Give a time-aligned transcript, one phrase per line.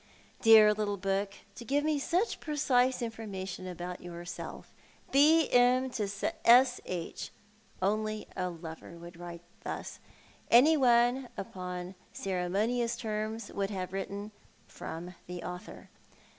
[0.41, 4.73] Dear little book, to give me such precise information about yourself."
[5.11, 5.47] B.
[5.51, 5.91] M.
[5.91, 6.07] to
[6.43, 6.81] S.
[6.87, 7.29] H."
[7.83, 9.99] Only a lover would write thus.
[10.49, 14.31] Any one upon cere monious terms would have written,"
[14.77, 15.91] From the author."